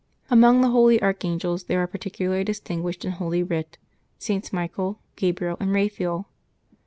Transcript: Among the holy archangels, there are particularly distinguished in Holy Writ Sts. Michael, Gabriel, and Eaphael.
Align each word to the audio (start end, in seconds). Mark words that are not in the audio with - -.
Among 0.31 0.61
the 0.61 0.69
holy 0.71 0.99
archangels, 0.99 1.65
there 1.65 1.79
are 1.79 1.85
particularly 1.85 2.43
distinguished 2.43 3.05
in 3.05 3.11
Holy 3.11 3.43
Writ 3.43 3.77
Sts. 4.17 4.51
Michael, 4.51 4.97
Gabriel, 5.15 5.57
and 5.59 5.69
Eaphael. 5.75 6.25